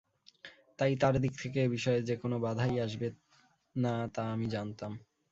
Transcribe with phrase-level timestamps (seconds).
[0.79, 3.07] তাই তার দিক থেকে এ বিষয়ে যে কোনো বাঁধাই আসবে
[3.75, 4.91] না তা আমি জানতাম।